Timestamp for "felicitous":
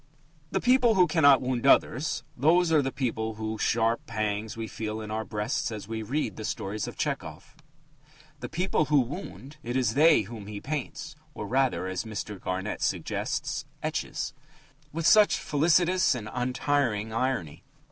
15.37-16.15